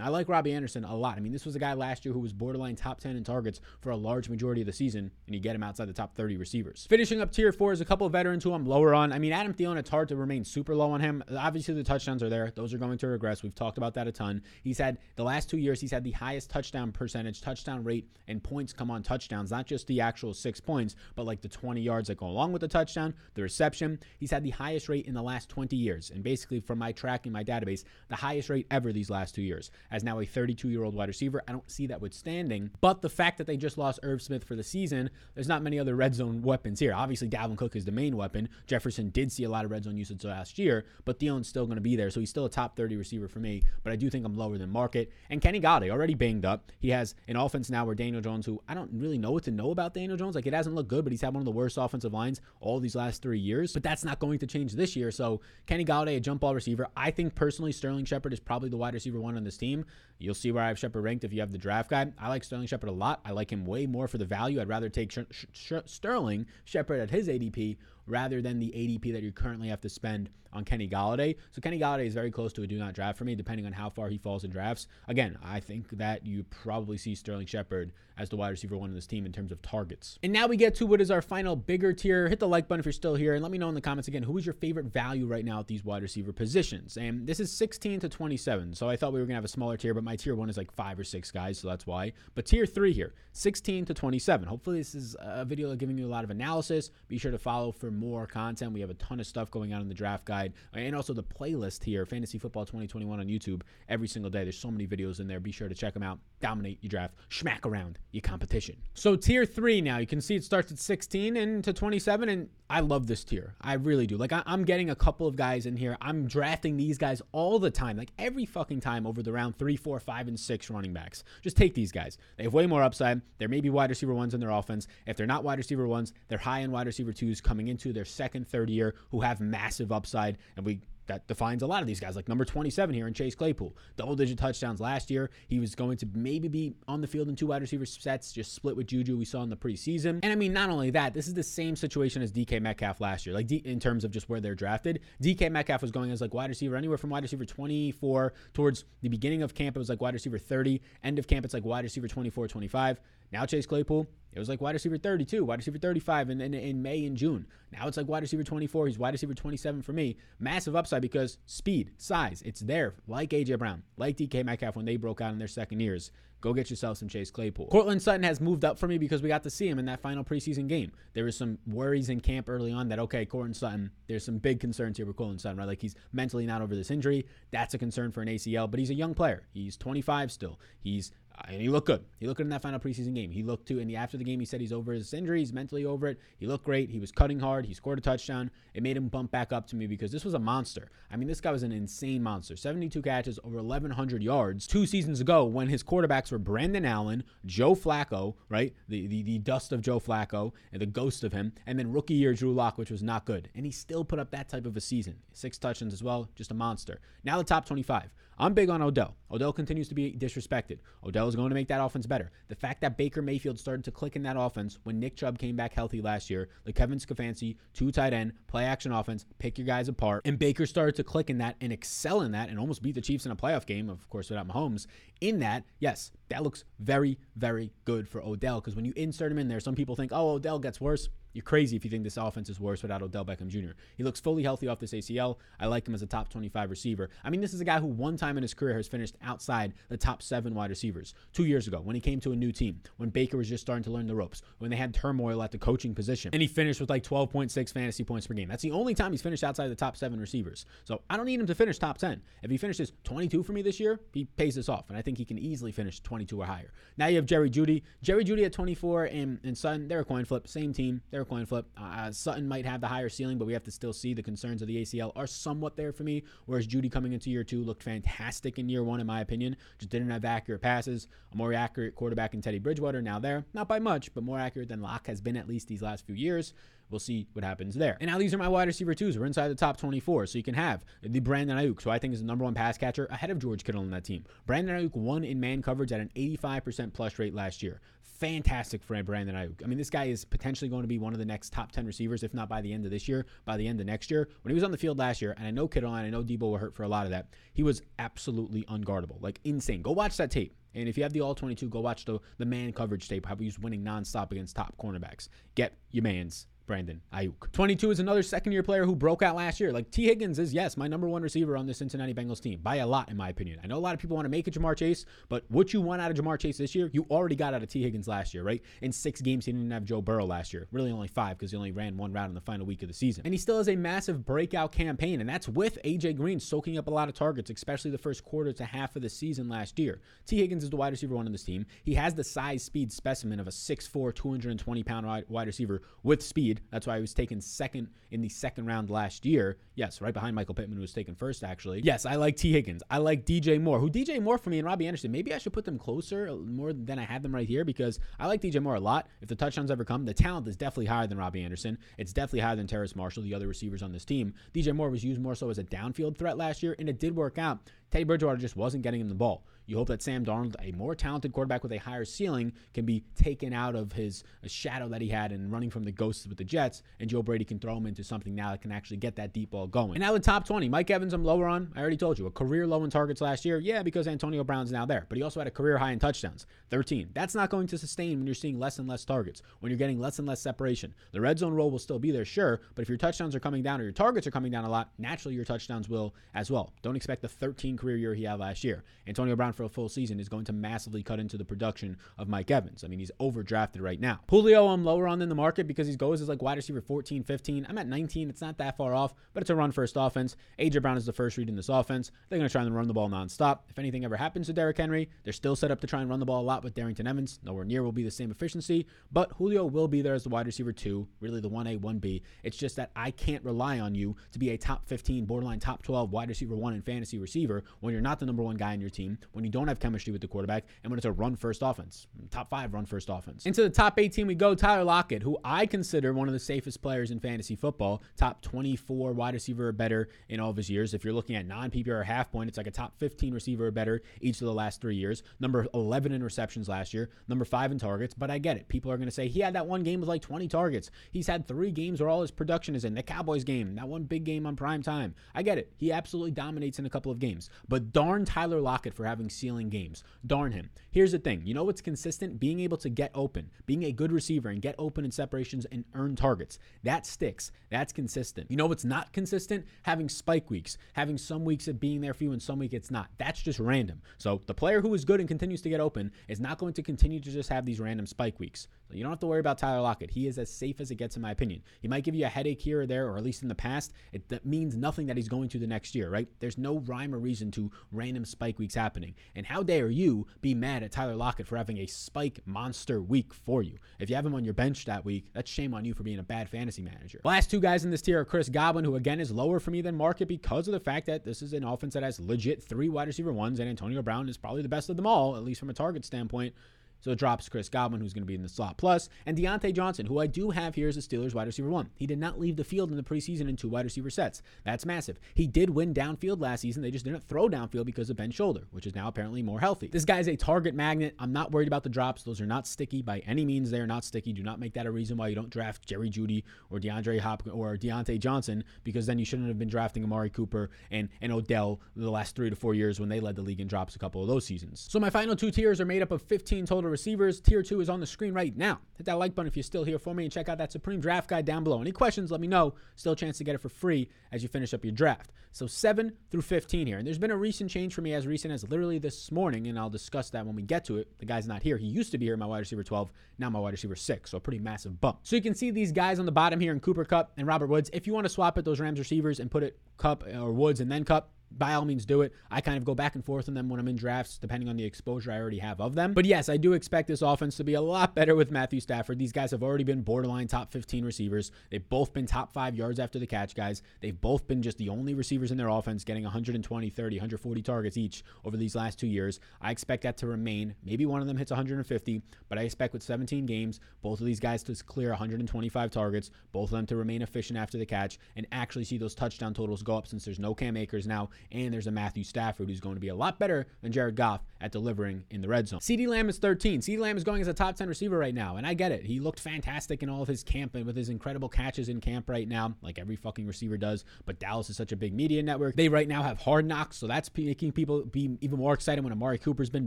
[0.00, 1.16] I like Robbie Anderson a lot.
[1.16, 3.60] I mean, this was a guy last year who was borderline top 10 in targets
[3.80, 6.36] for a large majority of the season, and you get him outside the top 30
[6.36, 6.86] receivers.
[6.88, 9.12] Finishing up tier four is a couple of veterans who I'm lower on.
[9.12, 11.22] I mean, Adam Thielen, it's hard to remain super low on him.
[11.36, 12.52] Obviously, the touchdowns are there.
[12.54, 13.42] Those are going to regress.
[13.42, 14.42] We've talked about that a ton.
[14.62, 18.42] He's had the last two years, he's had the highest touchdown percentage, touchdown rate, and
[18.42, 22.08] points come on touchdowns, not just the actual six points, but like the 20 yards
[22.08, 23.98] that go along with the touchdown, the reception.
[24.18, 26.10] He's had the highest rate in the last 20 years.
[26.10, 29.69] And basically, from my tracking, my database, the highest rate ever these last two years,
[29.90, 31.42] as now a 32 year old wide receiver.
[31.46, 32.70] I don't see that withstanding.
[32.80, 35.78] But the fact that they just lost Irv Smith for the season, there's not many
[35.78, 36.94] other red zone weapons here.
[36.94, 38.48] Obviously, Dalvin Cook is the main weapon.
[38.66, 41.76] Jefferson did see a lot of red zone usage last year, but Thielen's still going
[41.76, 42.10] to be there.
[42.10, 43.62] So he's still a top 30 receiver for me.
[43.82, 45.12] But I do think I'm lower than market.
[45.28, 46.72] And Kenny Golladay, already banged up.
[46.78, 49.50] He has an offense now where Daniel Jones, who I don't really know what to
[49.50, 50.34] know about Daniel Jones.
[50.34, 52.80] Like it hasn't looked good, but he's had one of the worst offensive lines all
[52.80, 53.72] these last three years.
[53.72, 55.10] But that's not going to change this year.
[55.10, 56.88] So Kenny Golladay, a jump ball receiver.
[56.96, 59.84] I think personally, Sterling Shepard is probably the wide receiver one on this team.
[60.18, 62.12] You'll see where I have Shepard ranked if you have the draft guide.
[62.18, 63.20] I like Sterling Shepard a lot.
[63.24, 64.60] I like him way more for the value.
[64.60, 69.22] I'd rather take Sh- Sh- Sterling Shepard at his ADP rather than the ADP that
[69.22, 71.36] you currently have to spend on Kenny Golladay.
[71.52, 73.72] So Kenny Golladay is very close to a do not draft for me, depending on
[73.72, 74.86] how far he falls in drafts.
[75.08, 78.94] Again, I think that you probably see Sterling Shepard as the wide receiver one in
[78.94, 80.18] this team in terms of targets.
[80.22, 82.28] And now we get to what is our final bigger tier.
[82.28, 84.08] Hit the like button if you're still here, and let me know in the comments
[84.08, 86.96] again who is your favorite value right now at these wide receiver positions.
[86.96, 89.76] And this is 16 to 27, so I thought we were gonna have a smaller
[89.76, 92.12] tier, but my tier one is like five or six guys, so that's why.
[92.34, 94.46] But tier three here, 16 to 27.
[94.46, 96.90] Hopefully this is a video giving you a lot of analysis.
[97.08, 98.72] Be sure to follow for more content.
[98.72, 100.39] We have a ton of stuff going on in the draft guide
[100.74, 104.42] and also the playlist here, Fantasy Football 2021 on YouTube every single day.
[104.42, 105.40] There's so many videos in there.
[105.40, 106.18] Be sure to check them out.
[106.40, 108.76] Dominate your draft, smack around your competition.
[108.94, 112.48] So tier three now, you can see it starts at 16 and to 27, and
[112.68, 113.54] I love this tier.
[113.60, 114.16] I really do.
[114.16, 115.96] Like I, am getting a couple of guys in here.
[116.00, 119.76] I'm drafting these guys all the time, like every fucking time over the round three,
[119.76, 121.24] four, five, and six running backs.
[121.42, 122.16] Just take these guys.
[122.36, 123.22] They have way more upside.
[123.38, 124.86] There may be wide receiver ones in their offense.
[125.06, 128.04] If they're not wide receiver ones, they're high end wide receiver twos coming into their
[128.04, 130.29] second, third year who have massive upside.
[130.56, 133.34] And we that defines a lot of these guys, like number 27 here in Chase
[133.34, 133.76] Claypool.
[133.96, 135.30] Double digit touchdowns last year.
[135.48, 138.54] He was going to maybe be on the field in two wide receiver sets, just
[138.54, 140.20] split with Juju we saw in the preseason.
[140.22, 143.26] And I mean, not only that, this is the same situation as DK Metcalf last
[143.26, 145.00] year, like D- in terms of just where they're drafted.
[145.20, 149.08] DK Metcalf was going as like wide receiver anywhere from wide receiver 24 towards the
[149.08, 150.80] beginning of camp, it was like wide receiver 30.
[151.02, 153.00] End of camp, it's like wide receiver 24, 25.
[153.32, 156.82] Now Chase Claypool, it was like wide receiver 32, wide receiver 35 in, in, in,
[156.82, 157.46] May and June.
[157.72, 158.86] Now it's like wide receiver 24.
[158.86, 160.16] He's wide receiver 27 for me.
[160.38, 162.94] Massive upside because speed, size, it's there.
[163.08, 163.56] Like A.J.
[163.56, 166.10] Brown, like DK Metcalf when they broke out in their second years.
[166.40, 167.66] Go get yourself some Chase Claypool.
[167.66, 170.00] Courtland Sutton has moved up for me because we got to see him in that
[170.00, 170.90] final preseason game.
[171.12, 174.58] There was some worries in camp early on that, okay, Courtland Sutton, there's some big
[174.58, 175.68] concerns here with Courtland Sutton, right?
[175.68, 177.26] Like he's mentally not over this injury.
[177.50, 179.42] That's a concern for an ACL, but he's a young player.
[179.52, 180.58] He's 25 still.
[180.78, 181.12] He's
[181.48, 182.04] and he looked good.
[182.18, 183.30] He looked good in that final preseason game.
[183.30, 185.40] He looked too, and after the game, he said he's over his injury.
[185.40, 186.20] He's mentally over it.
[186.38, 186.90] He looked great.
[186.90, 187.66] He was cutting hard.
[187.66, 188.50] He scored a touchdown.
[188.74, 190.90] It made him bump back up to me because this was a monster.
[191.10, 192.56] I mean, this guy was an insane monster.
[192.56, 197.74] 72 catches, over 1,100 yards two seasons ago when his quarterbacks were Brandon Allen, Joe
[197.74, 198.74] Flacco, right?
[198.88, 202.14] The, the, the dust of Joe Flacco and the ghost of him, and then rookie
[202.14, 203.48] year Drew Lock, which was not good.
[203.54, 205.16] And he still put up that type of a season.
[205.32, 207.00] Six touchdowns as well, just a monster.
[207.24, 208.10] Now the top 25.
[208.40, 209.16] I'm big on Odell.
[209.30, 210.78] Odell continues to be disrespected.
[211.04, 212.30] Odell is going to make that offense better.
[212.48, 215.56] The fact that Baker Mayfield started to click in that offense when Nick Chubb came
[215.56, 219.66] back healthy last year, the Kevin Stefanski, two tight end, play action offense, pick your
[219.66, 222.82] guys apart, and Baker started to click in that and excel in that and almost
[222.82, 224.86] beat the Chiefs in a playoff game, of course, without Mahomes.
[225.20, 229.38] In that, yes, that looks very, very good for Odell because when you insert him
[229.38, 231.10] in there, some people think, oh, Odell gets worse.
[231.32, 233.72] You're crazy if you think this offense is worse without Odell Beckham Jr.
[233.96, 235.36] He looks fully healthy off this ACL.
[235.58, 237.10] I like him as a top 25 receiver.
[237.24, 239.74] I mean, this is a guy who one time in his career has finished outside
[239.88, 241.14] the top seven wide receivers.
[241.32, 243.84] Two years ago, when he came to a new team, when Baker was just starting
[243.84, 246.80] to learn the ropes, when they had turmoil at the coaching position, and he finished
[246.80, 248.48] with like 12.6 fantasy points per game.
[248.48, 250.66] That's the only time he's finished outside the top seven receivers.
[250.84, 252.20] So I don't need him to finish top 10.
[252.42, 255.18] If he finishes 22 for me this year, he pays this off, and I think
[255.18, 256.72] he can easily finish 22 or higher.
[256.96, 257.82] Now you have Jerry Jeudy.
[258.02, 260.48] Jerry Jeudy at 24 and, and Sutton, they're a coin flip.
[260.48, 261.66] Same team, they're coin flip.
[261.76, 264.62] Uh, Sutton might have the higher ceiling, but we have to still see the concerns
[264.62, 266.22] of the ACL are somewhat there for me.
[266.46, 269.56] Whereas Jeudy coming into year two looked fantastic in year one, in my opinion.
[269.78, 271.08] Just didn't have accurate passes.
[271.32, 274.68] A more accurate quarterback in Teddy Bridgewater now there, not by much, but more accurate
[274.68, 276.52] than Lock has been at least these last few years.
[276.90, 277.96] We'll see what happens there.
[278.00, 279.18] And now these are my wide receiver twos.
[279.18, 280.26] We're inside the top 24.
[280.26, 282.76] So you can have the Brandon Aiyuk, who I think is the number one pass
[282.76, 284.24] catcher ahead of George Kittle on that team.
[284.46, 287.80] Brandon Aiyuk won in man coverage at an 85% plus rate last year.
[288.02, 289.62] Fantastic for Brandon Aiyuk.
[289.64, 291.86] I mean, this guy is potentially going to be one of the next top 10
[291.86, 294.28] receivers, if not by the end of this year, by the end of next year.
[294.42, 296.22] When he was on the field last year, and I know Kittle and I know
[296.22, 299.80] Deebo were hurt for a lot of that, he was absolutely unguardable, like insane.
[299.80, 300.54] Go watch that tape.
[300.74, 303.36] And if you have the all 22, go watch the, the man coverage tape, how
[303.36, 305.28] he was winning nonstop against top cornerbacks.
[305.54, 307.50] Get your man's Brandon Aiyuk.
[307.50, 309.72] 22 is another second year player who broke out last year.
[309.72, 312.76] Like Tee Higgins is, yes, my number one receiver on the Cincinnati Bengals team by
[312.76, 313.58] a lot, in my opinion.
[313.64, 315.80] I know a lot of people want to make it Ja'Marr Chase, but what you
[315.80, 318.32] want out of Ja'Marr Chase this year, you already got out of Tee Higgins last
[318.32, 318.62] year, right?
[318.82, 320.68] In six games, he didn't have Joe Burrow last year.
[320.70, 322.94] Really only five because he only ran one route in the final week of the
[322.94, 323.22] season.
[323.24, 326.86] And he still has a massive breakout campaign, and that's with AJ Green soaking up
[326.86, 330.00] a lot of targets, especially the first quarter to half of the season last year.
[330.24, 331.66] Tee Higgins is the wide receiver one on this team.
[331.82, 336.59] He has the size speed specimen of a 6'4, 220 pound wide receiver with speed.
[336.70, 339.58] That's why he was taken second in the second round last year.
[339.74, 341.80] Yes, right behind Michael Pittman, who was taken first, actually.
[341.82, 342.82] Yes, I like Tee Higgins.
[342.90, 345.10] I like DJ Moore, who DJ Moore for me and Robbie Anderson.
[345.12, 347.98] Maybe I should put them closer uh, more than I have them right here because
[348.18, 349.08] I like DJ Moore a lot.
[349.20, 351.78] If the touchdowns ever come, the talent is definitely higher than Robbie Anderson.
[351.98, 354.34] It's definitely higher than Terrace Marshall, the other receivers on this team.
[354.54, 357.14] DJ Moore was used more so as a downfield threat last year, and it did
[357.14, 357.60] work out.
[357.90, 359.44] Teddy Bridgewater just wasn't getting him the ball.
[359.70, 363.04] You hope that Sam Darnold, a more talented quarterback with a higher ceiling, can be
[363.14, 366.38] taken out of his uh, shadow that he had and running from the ghosts with
[366.38, 369.14] the Jets, and Joe Brady can throw him into something now that can actually get
[369.14, 369.92] that deep ball going.
[369.92, 371.70] And now the top 20, Mike Evans, I'm lower on.
[371.76, 373.58] I already told you, a career low in targets last year.
[373.58, 376.46] Yeah, because Antonio Brown's now there, but he also had a career high in touchdowns,
[376.70, 377.10] 13.
[377.14, 380.00] That's not going to sustain when you're seeing less and less targets, when you're getting
[380.00, 380.92] less and less separation.
[381.12, 383.62] The red zone role will still be there, sure, but if your touchdowns are coming
[383.62, 386.72] down or your targets are coming down a lot, naturally your touchdowns will as well.
[386.82, 388.82] Don't expect the 13 career year he had last year.
[389.06, 392.28] Antonio Brown for a full season is going to massively cut into the production of
[392.28, 392.82] Mike Evans.
[392.82, 394.20] I mean, he's overdrafted right now.
[394.30, 397.22] Julio, I'm lower on in the market because he goes as like wide receiver 14,
[397.22, 397.66] 15.
[397.68, 398.30] I'm at 19.
[398.30, 400.34] It's not that far off, but it's a run first offense.
[400.58, 402.10] AJ Brown is the first read in this offense.
[402.30, 403.58] They're going to try and run the ball nonstop.
[403.68, 406.20] If anything ever happens to Derrick Henry, they're still set up to try and run
[406.20, 407.38] the ball a lot with Darrynton Evans.
[407.44, 410.46] Nowhere near will be the same efficiency, but Julio will be there as the wide
[410.46, 412.22] receiver two, really the 1A, 1B.
[412.44, 415.82] It's just that I can't rely on you to be a top 15, borderline top
[415.82, 418.80] 12 wide receiver one in fantasy receiver when you're not the number one guy in
[418.80, 421.36] your team, when you don't have chemistry with the quarterback, and when it's a run
[421.36, 423.46] first offense, top five run first offense.
[423.46, 424.54] Into the top 18 we go.
[424.54, 429.12] Tyler Lockett, who I consider one of the safest players in fantasy football, top 24
[429.12, 430.94] wide receiver or better in all of his years.
[430.94, 433.70] If you're looking at non PPR half point, it's like a top 15 receiver or
[433.70, 435.22] better each of the last three years.
[435.38, 438.14] Number 11 in receptions last year, number five in targets.
[438.14, 438.68] But I get it.
[438.68, 440.90] People are going to say he had that one game with like 20 targets.
[441.10, 444.04] He's had three games where all his production is in the Cowboys game, that one
[444.04, 445.14] big game on prime time.
[445.34, 445.72] I get it.
[445.76, 447.50] He absolutely dominates in a couple of games.
[447.68, 450.04] But darn Tyler Lockett for having ceiling games.
[450.26, 450.70] Darn him.
[450.90, 452.38] Here's the thing you know what's consistent?
[452.38, 455.84] Being able to get open, being a good receiver and get open in separations and
[455.94, 456.58] earn targets.
[456.82, 457.50] That sticks.
[457.70, 458.50] That's consistent.
[458.50, 459.64] You know what's not consistent?
[459.82, 462.90] Having spike weeks, having some weeks of being there for you and some week it's
[462.90, 463.08] not.
[463.18, 464.02] That's just random.
[464.18, 466.82] So the player who is good and continues to get open is not going to
[466.82, 468.68] continue to just have these random spike weeks.
[468.96, 470.10] You don't have to worry about Tyler Lockett.
[470.10, 471.62] He is as safe as it gets, in my opinion.
[471.80, 473.92] He might give you a headache here or there, or at least in the past.
[474.12, 476.28] It that means nothing that he's going to the next year, right?
[476.40, 479.14] There's no rhyme or reason to random spike weeks happening.
[479.34, 483.34] And how dare you be mad at Tyler Lockett for having a spike monster week
[483.34, 483.78] for you?
[483.98, 486.18] If you have him on your bench that week, that's shame on you for being
[486.18, 487.20] a bad fantasy manager.
[487.24, 489.80] Last two guys in this tier are Chris Godwin, who again is lower for me
[489.82, 492.88] than market because of the fact that this is an offense that has legit three
[492.88, 495.60] wide receiver ones, and Antonio Brown is probably the best of them all, at least
[495.60, 496.54] from a target standpoint.
[497.00, 499.74] So it drops Chris Godwin, who's going to be in the slot plus, and Diontae
[499.74, 501.90] Johnson, who I do have here as a Steelers wide receiver one.
[501.96, 504.42] He did not leave the field in the preseason in two wide receiver sets.
[504.64, 505.18] That's massive.
[505.34, 506.82] He did win downfield last season.
[506.82, 509.88] They just didn't throw downfield because of Ben's shoulder, which is now apparently more healthy.
[509.88, 511.14] This guy's a target magnet.
[511.18, 512.22] I'm not worried about the drops.
[512.22, 513.70] Those are not sticky by any means.
[513.70, 514.32] They are not sticky.
[514.32, 517.54] Do not make that a reason why you don't draft Jerry Jeudy or DeAndre Hopkins
[517.54, 521.80] or Diontae Johnson because then you shouldn't have been drafting Amari Cooper and, and Odell
[521.96, 524.22] the last three to four years when they led the league in drops a couple
[524.22, 524.86] of those seasons.
[524.90, 527.40] So my final two tiers are made up of 15 total receivers.
[527.40, 528.80] Tier two is on the screen right now.
[528.96, 531.00] Hit that like button if you're still here for me and check out that Supreme
[531.00, 531.80] Draft Guide down below.
[531.80, 532.74] Any questions, let me know.
[532.96, 535.32] Still a chance to get it for free as you finish up your draft.
[535.52, 536.98] So 7 through 15 here.
[536.98, 539.78] And there's been a recent change for me as recent as literally this morning, and
[539.78, 541.08] I'll discuss that when we get to it.
[541.18, 541.76] The guy's not here.
[541.76, 544.30] He used to be here, my wide receiver 12, now my wide receiver 6.
[544.30, 545.20] So a pretty massive bump.
[545.22, 547.66] So you can see these guys on the bottom here in Cooper Kupp and Robert
[547.66, 547.90] Woods.
[547.92, 550.52] If you want to swap it, those Rams receivers and put it Kupp uh, or
[550.52, 552.32] Woods and then Kupp, by all means do it.
[552.50, 554.76] I kind of go back and forth on them when I'm in drafts, depending on
[554.76, 556.12] the exposure I already have of them.
[556.12, 559.18] But yes, I do expect this offense to be a lot better with Matthew Stafford.
[559.18, 561.50] These guys have already been borderline top 15 receivers.
[561.70, 563.82] They've both been top five yards after the catch guys.
[564.00, 567.96] They've both been just the only receivers in their offense getting 120, 30, 140 targets
[567.96, 569.40] each over these last two years.
[569.60, 570.74] I expect that to remain.
[570.84, 574.40] Maybe one of them hits 150, but I expect with 17 games, both of these
[574.40, 578.46] guys to clear 125 targets, both of them to remain efficient after the catch, and
[578.52, 581.86] actually see those touchdown totals go up since there's no Cam Akers now, and there's
[581.86, 585.24] a Matthew Stafford who's going to be a lot better than Jared Goff at delivering
[585.30, 585.80] in the red zone.
[585.80, 586.80] CeeDee Lamb is 13.
[586.80, 589.04] CeeDee Lamb is going as a top 10 receiver right now, and I get it.
[589.04, 592.28] He looked fantastic in all of his camp and with his incredible catches in camp
[592.28, 594.04] right now, like every fucking receiver does.
[594.26, 595.76] But Dallas is such a big media network.
[595.76, 599.12] They right now have hard knocks, so that's making people be even more excited when
[599.12, 599.86] Amari Cooper's been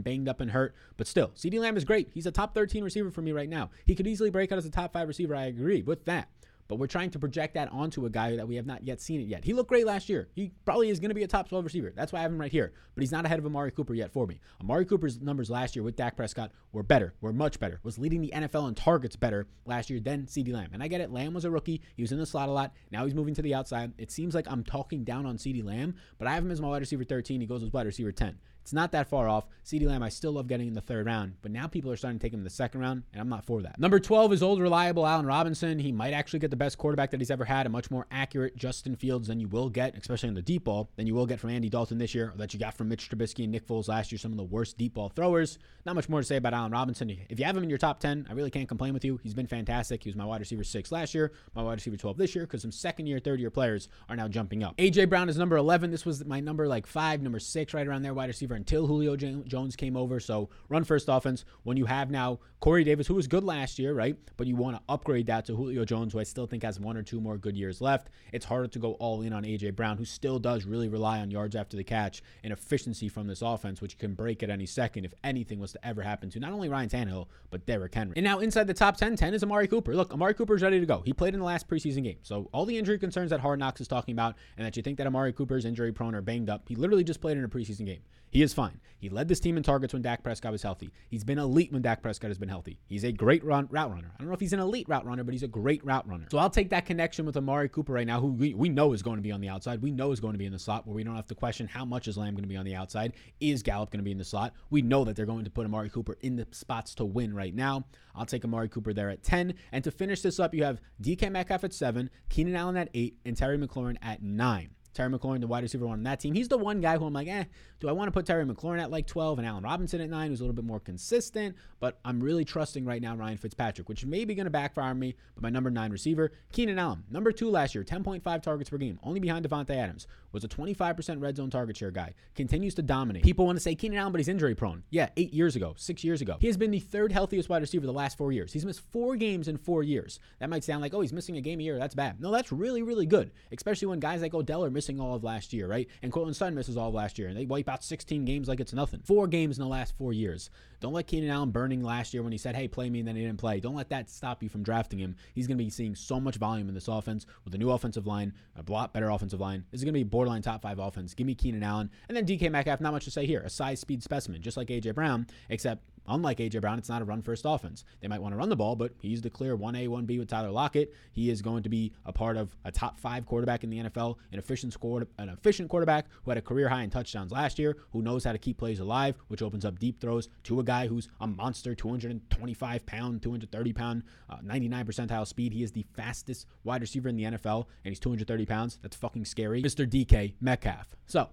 [0.00, 0.74] banged up and hurt.
[0.96, 2.10] But still, CeeDee Lamb is great.
[2.12, 3.70] He's a top 13 receiver for me right now.
[3.86, 5.34] He could easily break out as a top five receiver.
[5.34, 6.28] I agree with that.
[6.68, 9.20] But we're trying to project that onto a guy that we have not yet seen
[9.20, 9.44] it yet.
[9.44, 10.28] He looked great last year.
[10.34, 11.92] He probably is going to be a top 12 receiver.
[11.94, 12.72] That's why I have him right here.
[12.94, 14.40] But he's not ahead of Amari Cooper yet for me.
[14.60, 18.20] Amari Cooper's numbers last year with Dak Prescott were better, were much better, was leading
[18.20, 20.70] the NFL in targets better last year than CeeDee Lamb.
[20.72, 21.10] And I get it.
[21.10, 21.82] Lamb was a rookie.
[21.96, 22.72] He was in the slot a lot.
[22.90, 23.92] Now he's moving to the outside.
[23.98, 26.68] It seems like I'm talking down on CeeDee Lamb, but I have him as my
[26.68, 27.40] wide receiver 13.
[27.40, 28.38] He goes as wide receiver 10.
[28.64, 29.46] It's not that far off.
[29.62, 32.18] CeeDee Lamb, I still love getting in the third round, but now people are starting
[32.18, 33.78] to take him in the second round, and I'm not for that.
[33.78, 35.78] Number 12 is old, reliable Allen Robinson.
[35.78, 38.56] He might actually get the best quarterback that he's ever had, a much more accurate
[38.56, 41.40] Justin Fields than you will get, especially in the deep ball, than you will get
[41.40, 43.88] from Andy Dalton this year, or that you got from Mitch Trubisky and Nick Foles
[43.88, 45.58] last year, some of the worst deep ball throwers.
[45.84, 47.10] Not much more to say about Allen Robinson.
[47.28, 49.20] If you have him in your top 10, I really can't complain with you.
[49.22, 50.02] He's been fantastic.
[50.02, 52.62] He was my wide receiver 6 last year, my wide receiver 12 this year, because
[52.62, 54.74] some second year, third year players are now jumping up.
[54.78, 55.04] A.J.
[55.04, 55.90] Brown is number 11.
[55.90, 59.16] This was my number like 5, number 6, right around there, wide receiver until Julio
[59.16, 60.20] Jones came over.
[60.20, 61.44] So run first offense.
[61.62, 64.16] When you have now Corey Davis, who was good last year, right?
[64.36, 66.96] But you want to upgrade that to Julio Jones, who I still think has one
[66.96, 68.08] or two more good years left.
[68.32, 71.30] It's harder to go all in on AJ Brown, who still does really rely on
[71.30, 75.04] yards after the catch and efficiency from this offense, which can break at any second
[75.04, 78.14] if anything was to ever happen to not only Ryan Tannehill, but Derrick Henry.
[78.16, 79.94] And now inside the top 10, 10 is Amari Cooper.
[79.94, 81.02] Look, Amari Cooper's ready to go.
[81.04, 82.18] He played in the last preseason game.
[82.22, 84.96] So all the injury concerns that Hard Knocks is talking about and that you think
[84.98, 87.84] that Amari Cooper's injury prone or banged up, he literally just played in a preseason
[87.84, 88.00] game.
[88.30, 88.80] He is fine.
[88.98, 90.90] He led this team in targets when Dak Prescott was healthy.
[91.10, 92.78] He's been elite when Dak Prescott has been healthy.
[92.86, 94.10] He's a great run, route runner.
[94.14, 96.26] I don't know if he's an elite route runner, but he's a great route runner.
[96.30, 99.02] So I'll take that connection with Amari Cooper right now, who we, we know is
[99.02, 99.82] going to be on the outside.
[99.82, 101.66] We know is going to be in the slot where we don't have to question
[101.66, 103.12] how much is Lamb going to be on the outside.
[103.40, 104.54] Is Gallup going to be in the slot?
[104.70, 107.54] We know that they're going to put Amari Cooper in the spots to win right
[107.54, 107.84] now.
[108.14, 109.54] I'll take Amari Cooper there at 10.
[109.72, 113.18] And to finish this up, you have DK Metcalf at 7, Keenan Allen at 8,
[113.26, 114.70] and Terry McLaurin at 9.
[114.94, 116.34] Terry McLaurin, the wide receiver one on that team.
[116.34, 117.44] He's the one guy who I'm like, eh,
[117.80, 120.30] do I want to put Terry McLaurin at like 12 and Allen Robinson at 9,
[120.30, 121.56] who's a little bit more consistent?
[121.80, 125.16] But I'm really trusting right now Ryan Fitzpatrick, which may be going to backfire me.
[125.34, 129.00] But my number 9 receiver, Keenan Allen, number 2 last year, 10.5 targets per game,
[129.02, 133.22] only behind Davante Adams, was a 25% red zone target share guy, continues to dominate.
[133.22, 134.82] People want to say Keenan Allen, but he's injury prone.
[134.90, 136.36] Yeah, eight years ago, six years ago.
[136.40, 138.52] He has been the third healthiest wide receiver the last four years.
[138.52, 140.20] He's missed four games in four years.
[140.38, 141.78] That might sound like, oh, he's missing a game a year.
[141.78, 142.20] That's bad.
[142.20, 145.52] No, that's really, really good, especially when guys like Odell are missing all of last
[145.52, 145.88] year right?
[146.02, 148.60] And Courtland Sutton misses all of last year, and they wipe out 16 games like
[148.60, 149.00] it's nothing.
[149.04, 150.50] Four games in the last four years.
[150.80, 153.16] Don't let Keenan Allen burning last year when he said, hey, play me, and then
[153.16, 153.60] he didn't play.
[153.60, 155.16] Don't let that stop you from drafting him.
[155.34, 158.06] He's going to be seeing so much volume in this offense with a new offensive
[158.06, 159.64] line, a lot better offensive line.
[159.70, 161.12] This is going to be borderline top five offense.
[161.12, 161.90] Give me Keenan Allen.
[162.08, 163.40] And then DK Metcalf, not much to say here.
[163.40, 164.92] A size speed specimen, just like A.J.
[164.92, 166.58] Brown, except Unlike A.J.
[166.58, 167.84] Brown, it's not a run first offense.
[168.00, 170.50] They might want to run the ball, but he's the clear 1A, 1B with Tyler
[170.50, 170.92] Lockett.
[171.12, 174.16] He is going to be a part of a top five quarterback in the NFL,
[174.32, 177.76] an efficient, score, an efficient quarterback who had a career high in touchdowns last year,
[177.92, 180.86] who knows how to keep plays alive, which opens up deep throws to a guy
[180.86, 185.52] who's a monster, 225 pound, 230 pound, uh, 99 percentile speed.
[185.52, 188.78] He is the fastest wide receiver in the NFL, and he's 230 pounds.
[188.82, 189.62] That's fucking scary.
[189.62, 189.88] Mr.
[189.88, 190.94] DK Metcalf.
[191.06, 191.28] So,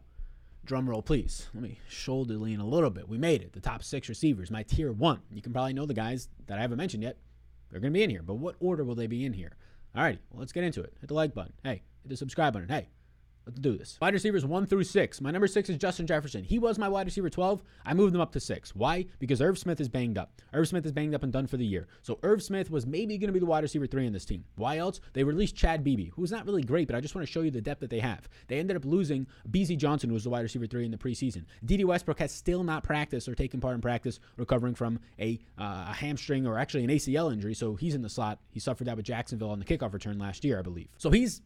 [0.66, 1.48] drum roll, please.
[1.54, 3.10] Let me shoulder lean a little bit.
[3.10, 3.54] We made it.
[3.54, 5.22] The top six receivers, my tier one.
[5.32, 7.18] You can probably know the guys that I haven't mentioned yet.
[7.70, 9.56] They're going to be in here, but what order will they be in here?
[9.96, 10.94] All right, well, let's get into it.
[11.00, 11.54] Hit the like button.
[11.64, 12.70] Hey, hit the subscribe button.
[12.70, 12.90] Hey,
[13.46, 13.98] Let's do this.
[14.00, 15.20] Wide receivers one through six.
[15.20, 16.44] My number six is Justin Jefferson.
[16.44, 17.64] He was my wide receiver 12.
[17.86, 18.76] I moved him up to six.
[18.76, 19.06] Why?
[19.20, 20.42] Because Irv Smith is banged up.
[20.54, 21.88] Irv Smith is banged up and done for the year.
[22.04, 24.44] So Irv Smith was maybe going to be the wide receiver three in this team.
[24.56, 25.02] Why else?
[25.14, 27.50] They released Chad Beebe, who's not really great, but I just want to show you
[27.50, 28.30] the depth that they have.
[28.48, 31.46] They ended up losing Bisi Johnson, who was the wide receiver three in the preseason.
[31.66, 35.88] Dede Westbrook has still not practiced or taken part in practice, recovering from a, uh,
[35.90, 37.56] a hamstring or actually an ACL injury.
[37.56, 38.40] So he's in the slot.
[38.52, 40.90] He suffered that with Jacksonville on the kickoff return last year, I believe.
[40.98, 41.42] So he's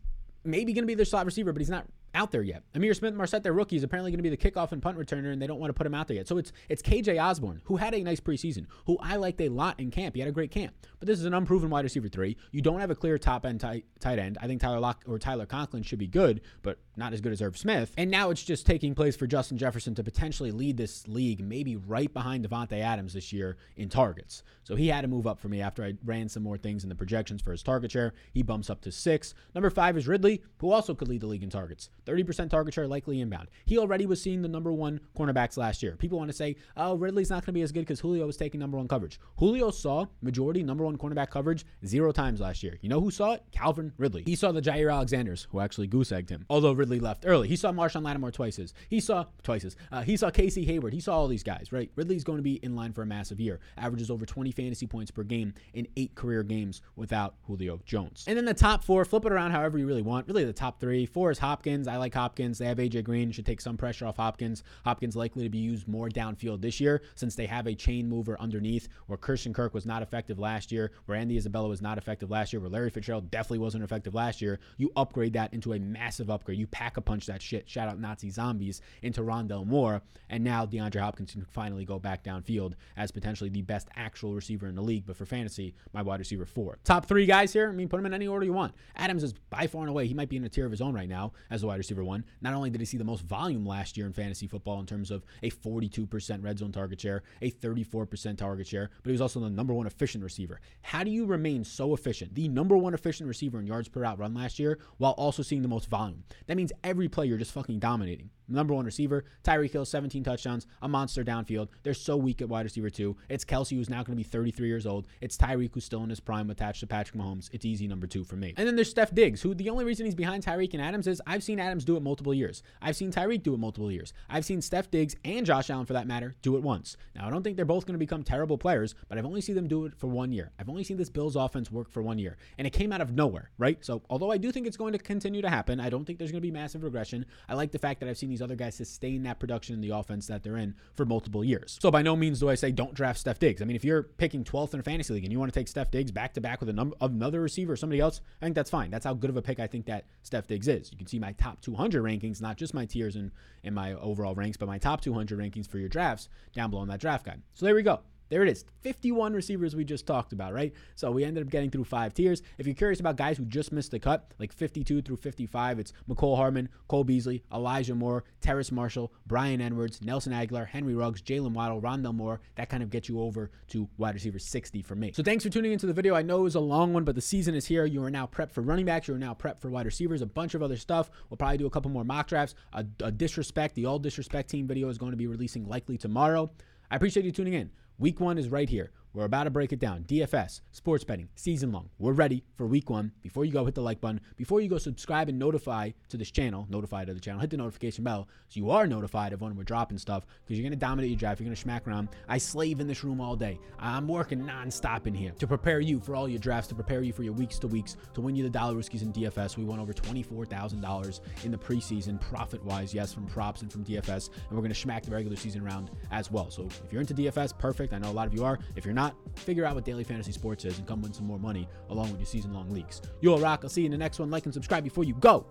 [0.46, 2.64] maybe going to be their slot receiver, but he's not out there yet.
[2.74, 5.32] Ihmir Smith Marsette, their rookie, is apparently going to be the kickoff and punt returner,
[5.32, 6.28] and they don't want to put him out there yet.
[6.28, 9.80] So it's it's KJ Osborn, who had a nice preseason, who I liked a lot
[9.80, 10.16] in camp.
[10.16, 10.74] He had a great camp.
[11.00, 12.38] But this is an unproven wide receiver three.
[12.52, 14.38] You don't have a clear top end tight, tight end.
[14.42, 17.42] I think Tyler Lock or Tyler Conklin should be good, but not as good as
[17.42, 17.94] Irv Smith.
[17.98, 21.76] And now it's just taking place for Justin Jefferson to potentially lead this league, maybe
[21.76, 24.44] right behind Davante Adams this year in targets.
[24.64, 26.90] So he had to move up for me after I ran some more things in
[26.90, 28.14] the projections for his target share.
[28.34, 29.34] He bumps up to six.
[29.54, 31.90] Number five is Ridley, who also could lead the league in targets.
[32.06, 33.50] 30% target share likely inbound.
[33.66, 35.96] He already was seeing the number one cornerbacks last year.
[35.96, 38.38] People want to say, oh, Ridley's not going to be as good because Julio was
[38.38, 39.20] taking number one coverage.
[39.38, 42.78] Julio saw majority number one cornerback coverage zero times last year.
[42.82, 43.44] You know who saw it?
[43.52, 44.24] Calvin Ridley.
[44.26, 46.46] He saw the Jaire Alexanders, who actually goose egged him.
[46.50, 47.48] Although Ridley left early.
[47.48, 48.74] He saw Marshon Lattimore twices.
[48.90, 49.76] He saw twices.
[49.92, 50.94] Uh, he saw Casey Hayward.
[50.94, 51.90] He saw all these guys, right?
[51.96, 53.60] Ridley's going to be in line for a massive year.
[53.78, 58.26] Averages over 20 fantasy points per game in eight career games without Julio Jones.
[58.28, 60.28] And then the top four, flip it around however you really want.
[60.28, 61.06] Really, the top three.
[61.06, 61.88] Four is Hopkins.
[61.88, 62.58] I like Hopkins.
[62.58, 63.32] They have AJ Green.
[63.32, 64.64] Should take some pressure off Hopkins.
[64.84, 68.40] Hopkins likely to be used more downfield this year since they have a chain mover
[68.40, 72.30] underneath where Christian Kirk was not effective last year, where Andy Isabella was not effective
[72.30, 74.60] last year, where Larry Fitzgerald definitely wasn't effective last year.
[74.78, 76.60] You upgrade that into a massive upgrade.
[76.60, 77.70] You pack a punch that shit.
[77.70, 80.02] Shout out Nazi zombies into Rondale Moore.
[80.30, 84.68] And now DeAndre Hopkins can finally go back downfield as potentially the best actual receiver
[84.68, 85.06] in the league.
[85.06, 86.78] But for fantasy, my wide receiver four.
[86.84, 87.70] Top three guys here.
[87.70, 88.74] I mean, put them in any order you want.
[88.96, 90.08] Adams is by far and away.
[90.08, 91.85] He might be in a tier of his own right now as a wide receiver
[91.94, 92.26] one.
[92.42, 95.12] Not only did he see the most volume last year in fantasy football in terms
[95.12, 99.40] of a 42% red zone target share, a 34% target share, but he was also
[99.40, 100.60] the number one efficient receiver.
[100.82, 104.20] How do you remain so efficient, the number one efficient receiver in yards per route
[104.20, 106.24] run last year, while also seeing the most volume?
[106.48, 109.26] That means every play you're just fucking dominating number one receiver.
[109.44, 111.70] Tyreek Hill, 17 touchdowns, a monster downfield.
[111.84, 113.18] They're so weak at wide receiver too.
[113.30, 115.08] It's Kelce who's now going to be 33 years old.
[115.22, 117.50] It's Tyreek who's still in his prime attached to Patrick Mahomes.
[117.52, 118.54] It's easy number two for me.
[118.58, 121.22] And then there's Steph Diggs, who the only reason he's behind Tyreek and Adams is
[121.26, 122.64] I've seen Adams do it multiple years.
[122.82, 124.14] I've seen Tyreek do it multiple years.
[124.30, 126.96] I've seen Steph Diggs and Josh Allen, for that matter, do it once.
[127.16, 129.56] Now I don't think they're both going to become terrible players, but I've only seen
[129.56, 130.52] them do it for one year.
[130.60, 133.12] I've only seen this Bills offense work for one year, and it came out of
[133.12, 133.84] nowhere, right?
[133.84, 136.32] So although I do think it's going to continue to happen, I don't think there's
[136.32, 137.26] going to be massive regression.
[137.50, 139.90] I like the fact that I've seen these other guys sustain that production in the
[139.90, 141.78] offense that they're in for multiple years.
[141.82, 143.62] So by no means do I say don't draft Steph Diggs.
[143.62, 145.68] I mean, if you're picking 12th in a fantasy league and you want to take
[145.68, 148.70] Steph Diggs back to back with number another receiver or somebody else, I think that's
[148.70, 148.92] fine.
[148.92, 150.92] That's how good of a pick I think that Steph Diggs is.
[150.92, 153.32] You can see my top 200 rankings, not just my tiers and
[153.64, 156.90] in my overall ranks, but my top 200 rankings for your drafts down below in
[156.90, 157.42] that draft guide.
[157.56, 158.02] So there we go.
[158.30, 158.66] There it is.
[158.82, 160.74] 51 receivers we just talked about, right?
[160.96, 162.42] So we ended up getting through five tiers.
[162.58, 165.94] If you're curious about guys who just missed the cut, like 52 through 55, it's
[166.10, 171.54] Mecole Hardman, Cole Beasley, Elijah Moore, Terrace Marshall, Bryan Edwards, Nelson Agholor, Henry Ruggs, Jaylen
[171.54, 172.42] Waddle, Rondale Moore.
[172.56, 175.12] That kind of gets you over to wide receiver 60 for me.
[175.14, 176.16] So thanks for tuning into the video.
[176.16, 177.86] I know it was a long one, but the season is here.
[177.86, 179.08] You are now prepped for running backs.
[179.08, 181.12] You are now prepped for wide receivers, a bunch of other stuff.
[181.30, 182.56] We'll probably do a couple more mock drafts.
[182.74, 186.50] A, a disrespect, the all disrespect team video is going to be releasing likely tomorrow.
[186.90, 187.72] I appreciate you tuning in.
[187.98, 188.92] Week one is right here.
[189.16, 190.04] We're about to break it down.
[190.04, 191.90] DFS, sports betting, season long.
[192.00, 193.14] We're ready for week one.
[193.24, 194.20] Before you go, hit the like button.
[194.36, 197.56] Before you go, subscribe and notify to this channel, notify to the channel, hit the
[197.56, 200.86] notification bell so you are notified of when we're dropping stuff because you're going to
[200.86, 201.40] dominate your draft.
[201.40, 202.10] You're going to smack around.
[202.28, 203.58] I slave in this room all day.
[203.80, 207.14] I'm working nonstop in here to prepare you for all your drafts, to prepare you
[207.14, 209.56] for your weeks to weeks, to win you the dollar riskies in DFS.
[209.56, 214.28] We won over $24,000 in the preseason, profit wise, yes, from props and from DFS.
[214.28, 216.52] And we're going to smack the regular season round as well.
[216.52, 217.94] So if you're into DFS, perfect.
[217.94, 218.60] I know a lot of you are.
[218.76, 219.05] If you're not,
[219.36, 222.20] figure out what daily fantasy sports is and come win some more money along with
[222.20, 223.02] your season long leagues.
[223.22, 223.62] You all rock.
[223.64, 224.30] I'll see you in the next one.
[224.30, 225.46] Like and subscribe before you go.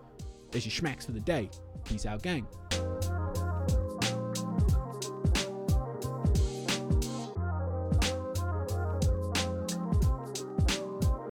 [0.51, 1.51] There's your schmacks for the day.
[1.85, 2.47] Peace out, gang.